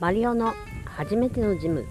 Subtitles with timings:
[0.00, 0.54] マリオの
[0.86, 1.84] 初めてのジム。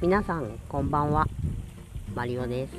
[0.00, 1.26] 皆さんこんばんは。
[2.14, 2.74] マリオです。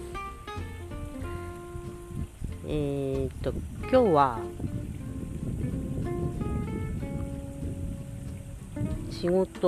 [2.66, 3.52] えー、っと
[3.82, 4.40] 今日は
[9.12, 9.60] 仕事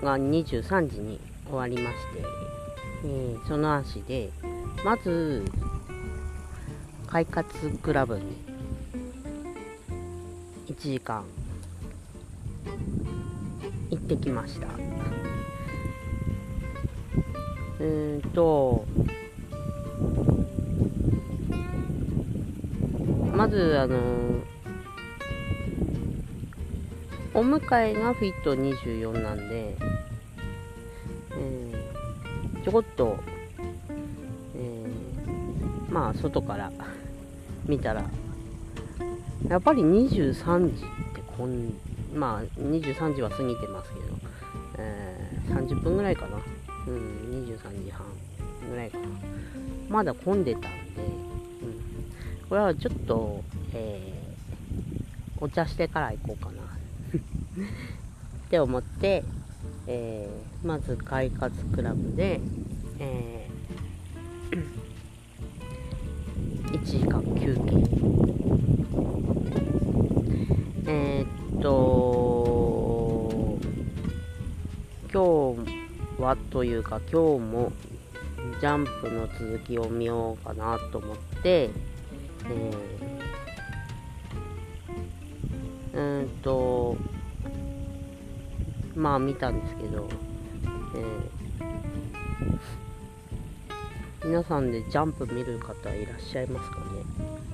[0.00, 1.18] が23時に
[1.48, 2.22] 終わりまして、
[3.04, 4.30] えー、その足で
[4.84, 5.44] まず
[7.08, 8.49] 快活クラブに
[10.80, 11.22] 1時間
[13.90, 14.66] 行ってきました。
[17.80, 18.86] うんと
[23.34, 23.98] まずあの
[27.34, 29.76] お迎えがフィット24なんで、
[31.32, 33.18] えー、ちょこっと、
[34.56, 36.72] えー、まあ外から
[37.66, 38.02] 見たら
[39.48, 41.72] やっぱり23時ってこん
[42.14, 44.06] まあ23時は過ぎてますけど、
[44.78, 46.36] えー、30分ぐらいかな。
[46.86, 48.06] うん23時半
[48.68, 49.04] ぐらいかな。
[49.88, 53.42] まだ混んでたんで、うん、これはちょっと、
[53.74, 56.62] えー、お茶してから行こうかな。
[58.46, 59.24] って思って、
[59.86, 62.40] えー、まず快活クラブで、
[62.98, 68.19] えー、 1時間休憩。
[75.12, 77.72] 今日はというか今日も
[78.60, 81.70] ジャンプの続きを見ようかなと思って、
[82.48, 86.96] えー、うんと、
[88.94, 90.08] まあ見たんですけど、
[90.94, 96.78] えー、皆さんでジャンプ見る方いらっしゃいますか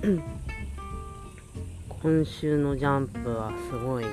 [0.07, 0.23] ね？
[2.03, 4.05] 今週のジャンプはすごい。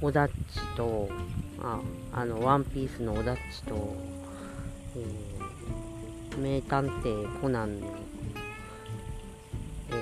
[0.00, 1.08] オダッチと、
[1.60, 1.80] あ、
[2.12, 3.96] あの、ワンピースのオダッチと、
[4.96, 7.86] えー、名探偵コナンの、
[9.90, 9.92] え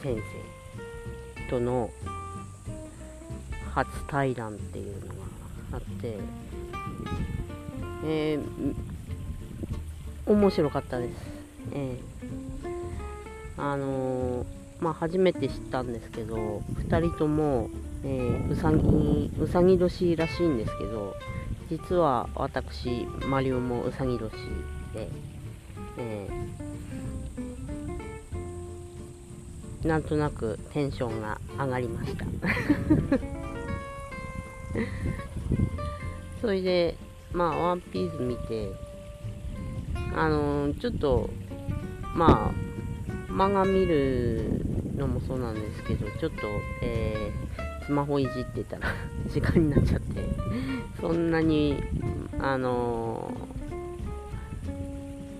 [0.00, 0.22] ー、先
[1.44, 1.90] 生との
[3.74, 5.14] 初対談っていうのが
[5.72, 6.18] あって、
[8.04, 11.12] えー、面白かったです。
[11.72, 12.16] えー
[13.58, 14.46] あのー、
[14.80, 17.70] まあ、初めて知ったんですけど、2人とも、
[18.08, 21.16] えー、うさぎ、うさぎ年らしいんですけど、
[21.68, 24.30] 実は私、マリオもうさぎ年
[24.94, 25.08] で、
[25.98, 32.24] えー、なんとなくテンションが上がりました。
[36.40, 36.96] それで、
[37.32, 38.70] まあ、ワンピース見て、
[40.14, 41.28] あのー、ちょっと、
[42.14, 44.60] まあ、漫画見る
[44.96, 46.46] のもそうなんですけど、ちょっと、
[46.82, 47.45] えー、
[47.86, 48.92] スマホいじってたら
[49.32, 50.24] 時間になっちゃって、
[51.00, 51.80] そんなに、
[52.40, 53.32] あの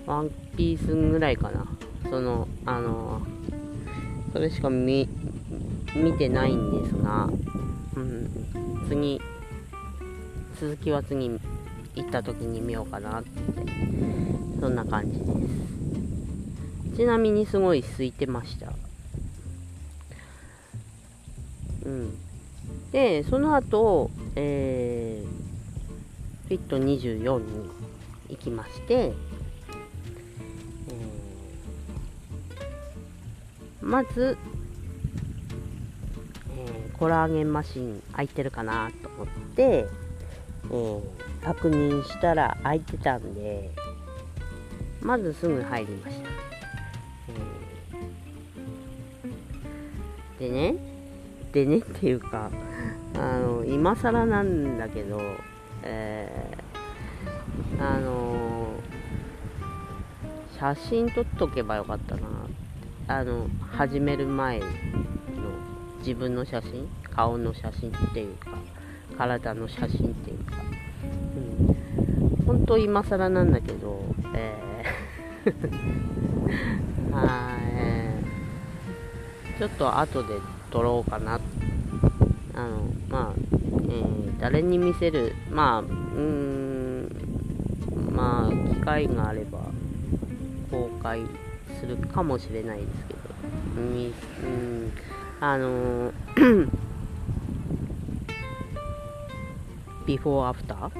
[0.05, 1.67] ー、ワンピースぐらいかな。
[2.09, 5.09] その、あのー、それしか見、
[5.93, 7.29] 見てないんですが、
[7.95, 9.19] うん、次、
[10.57, 11.29] 続きは次
[11.95, 13.29] 行った時に見ようかなって、
[14.61, 16.95] そんな感じです。
[16.95, 18.71] ちなみにすごい空いてました。
[21.85, 22.26] うん。
[22.91, 27.69] で、その後、えー、フィット24に
[28.29, 34.37] 行きまして、えー、まず、
[36.57, 41.01] えー、コラーゲンマシン空いてるかなと思って、えー、
[41.43, 43.69] 確認したら空いてたんで、
[45.01, 46.27] まずすぐ入りました。
[50.39, 50.75] でね、
[51.51, 52.51] でねっていうか、
[53.15, 55.19] あの、今更なんだけど、
[55.83, 58.67] えー、あの
[60.59, 62.27] 写真撮っとけばよかったな
[63.07, 64.65] あの、始める前の
[65.99, 68.51] 自分の写真顔の写真っていうか、
[69.17, 70.55] 体の写真っていうか、
[71.37, 72.45] うん。
[72.45, 74.01] 本当今更なんだけど、
[74.35, 74.67] えー
[77.11, 77.57] は
[79.55, 79.59] い。
[79.59, 80.35] ちょっと後で
[80.71, 81.56] 撮ろうかなって。
[82.57, 87.07] あの、まあ、えー、誰に見せる、まあ、うん、
[88.11, 89.59] まあ、機会があれば
[90.71, 91.21] 公開
[91.79, 93.19] するかもしれないですけど、
[93.79, 94.91] うん、
[95.39, 96.11] あの
[100.07, 100.91] ビフォーアフター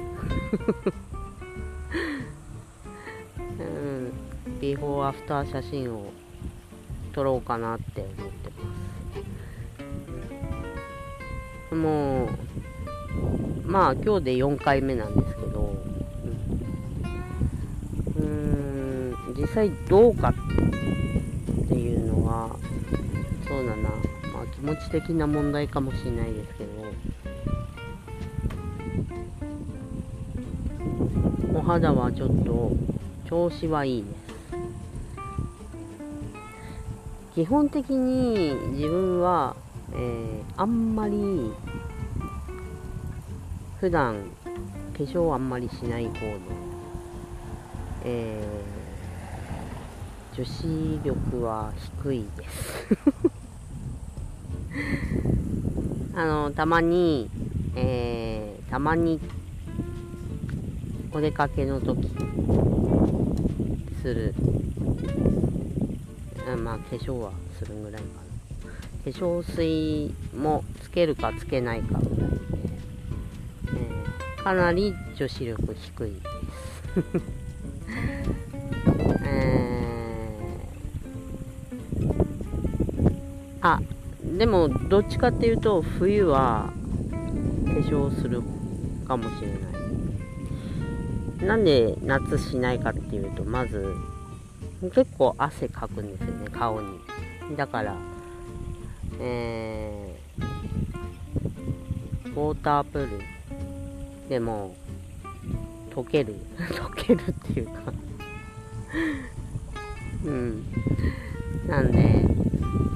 [3.60, 4.14] うん、
[4.62, 6.12] ビフォーアフター写真を
[7.14, 8.27] 撮ろうかなって思
[11.76, 12.30] もう
[13.66, 15.76] まあ今日で4回目なんですけど
[18.16, 20.34] うーん実際どうかっ
[21.68, 22.56] ていうのは
[23.48, 23.90] そうだな、
[24.34, 26.78] まあ、気持ち的な問題かもしれないですけど
[31.58, 32.72] お肌はちょっと
[33.28, 34.28] 調子はいいです。
[37.38, 39.56] 基本的に自分は、
[39.94, 41.52] えー、あんまり
[43.80, 44.24] 普段
[44.98, 46.40] 化粧あんまりしない方で、
[48.04, 51.72] えー、女子力は
[52.04, 52.88] 低いです。
[56.16, 57.30] あのたまに、
[57.76, 59.20] えー、たまに
[61.12, 62.10] お出かけの時
[64.02, 64.34] する。
[66.68, 68.27] まあ化粧はするぐらいかな。
[69.08, 71.98] 化粧水もつけるかつけないか。
[71.98, 72.18] ぐらいで、
[73.68, 76.26] えー、かなり女子力低いです。
[79.24, 83.16] えー、
[83.62, 83.80] あ
[84.38, 86.74] でもどっちかっていうと冬は
[87.66, 88.44] 化粧する
[89.08, 89.54] かもしれな
[91.46, 91.48] い。
[91.48, 93.96] なんで夏しないかっていうとまず
[94.94, 97.00] 結構汗かくんですよね顔に。
[97.56, 97.96] だから
[99.20, 103.24] えー、ウォータープール。
[104.30, 104.76] でも
[105.92, 106.36] 溶ける。
[106.58, 107.94] 溶けるっていうか。
[110.26, 110.66] うん。
[111.68, 112.26] なんで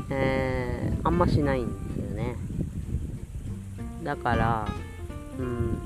[0.10, 2.36] えー、あんましないんですよね。
[4.04, 4.68] だから
[5.40, 5.72] うん。
[5.72, 5.78] ん？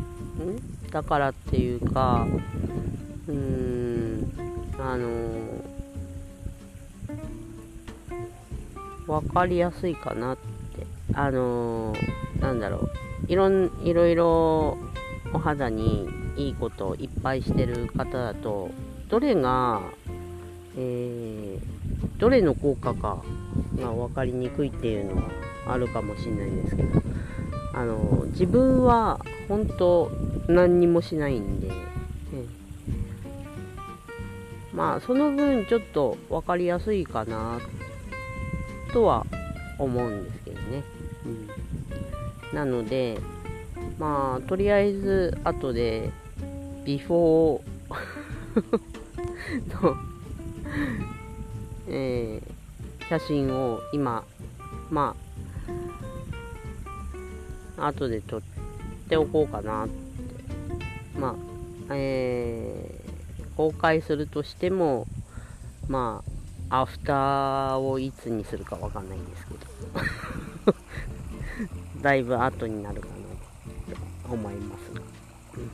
[0.91, 2.25] だからっていうか
[3.27, 4.31] うん。
[4.79, 5.44] あの
[9.07, 10.85] 分かりやすいかなって。
[11.13, 11.93] あの
[12.39, 12.89] なんだろう。
[13.27, 14.77] いろんいろいろ
[15.33, 16.07] お肌に
[16.37, 18.69] いいことをいっぱいしてる方だと
[19.09, 19.81] どれが、
[20.77, 21.59] えー、
[22.19, 23.23] どれの効果か
[23.77, 25.23] が分かりにくいっていうのは
[25.67, 27.01] あるかもしれないんですけど
[27.73, 30.11] あの自分は本当
[30.47, 31.69] 何にもしないんで、
[34.73, 37.65] まあその分ちょっと分かりやすいかなって
[38.95, 39.25] とは
[39.77, 40.83] 思うんですけどね、
[41.25, 41.29] う
[42.53, 43.19] ん、なので
[43.99, 46.11] まあとりあえず後で
[46.85, 49.97] ビフォーの
[51.87, 54.23] えー、写真を今
[54.89, 55.13] ま
[57.77, 58.41] あ後で撮っ
[59.09, 60.05] ておこうかなって。
[61.19, 65.07] まあ、えー、公開するとしても、
[65.87, 66.31] まあ、
[66.69, 70.75] アフターをいつにするかわかんないんですけど、
[72.01, 73.95] だいぶ後になるかな
[74.27, 75.01] と思いますが、
[75.57, 75.71] うん、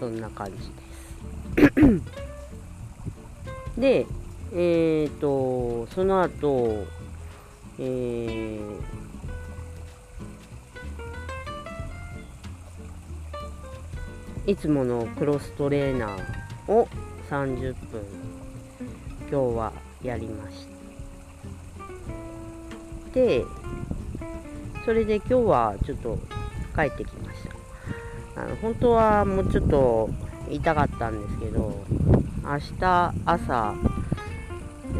[0.00, 0.70] そんな感じ
[1.56, 1.72] で
[3.76, 3.80] す。
[3.80, 4.06] で、
[4.52, 6.86] えっ、ー、と、その後、
[7.78, 8.98] えー
[14.48, 16.88] いつものクロストレーナーを
[17.28, 18.27] 30分
[19.30, 20.78] 今日はやりました。
[23.14, 23.44] で
[24.84, 26.18] それで今日はちょっと
[26.74, 27.40] 帰ってきまし
[28.34, 28.42] た。
[28.42, 30.10] あの本当はもうちょっと
[30.50, 31.84] 痛かったんですけど
[32.42, 33.74] 明日朝、
[34.94, 34.98] え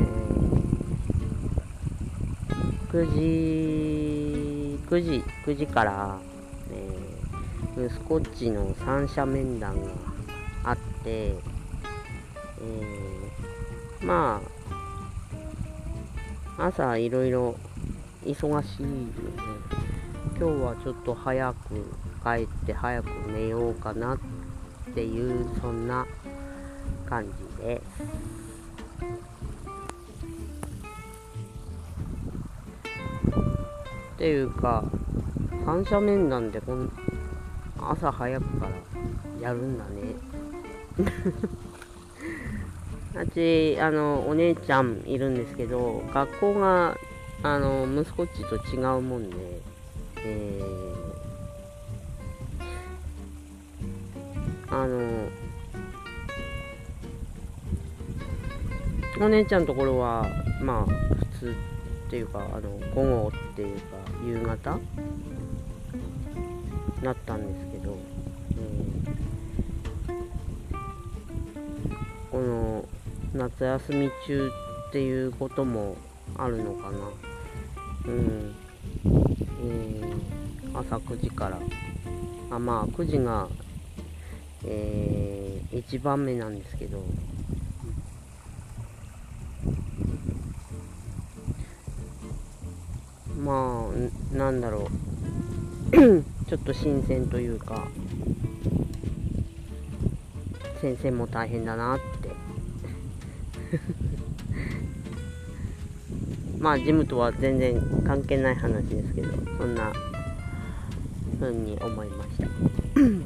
[2.89, 3.21] ー、9時
[4.89, 6.19] 9時9時から
[7.89, 9.91] スコッチの三者面談が
[10.65, 13.28] あって、えー、
[14.03, 14.41] ま
[16.59, 17.57] あ、朝いろいろ
[18.25, 19.21] 忙しいので、
[20.39, 21.85] 今日はちょっと早く
[22.23, 24.19] 帰って早く寝ようかなっ
[24.95, 26.07] ていう、そんな
[27.07, 27.25] 感
[27.59, 28.03] じです。
[34.15, 34.85] っていうか、
[35.65, 36.91] 三者面談でこん
[37.79, 38.73] 朝早くから
[39.41, 40.15] やるんだね
[43.19, 46.97] あっちあのお姉ちゃんいるんですけど学校が
[47.43, 49.37] あの息子っちと違うもんで、
[50.19, 55.29] えー、あの
[59.21, 60.25] お姉ちゃんのところは
[60.63, 61.57] まあ普通
[62.07, 63.83] っていうかあの午後っていうか
[64.25, 64.79] 夕方
[67.03, 69.05] なったんですけど、うん、
[72.31, 72.68] この
[73.39, 74.51] 夏休み中
[74.89, 75.97] っていうことも
[76.37, 76.99] あるのかな。
[78.07, 78.55] うん。
[79.63, 81.61] えー、朝9時から。
[82.51, 83.47] あまあ9時が、
[84.65, 87.01] えー、1番目なんですけど。
[93.41, 93.87] ま
[94.33, 94.89] あなんだろ
[95.93, 96.25] う。
[96.51, 97.87] ちょっと新鮮というか。
[100.81, 102.18] 先生も大変だなって
[106.59, 109.93] まあジムとは全然関係ない話ですけどそんな
[111.41, 112.45] 風に思いました。
[112.95, 113.25] 今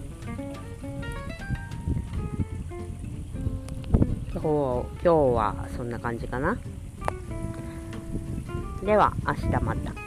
[4.34, 6.56] 日今日はそんな感じかな。
[8.84, 10.01] では明日また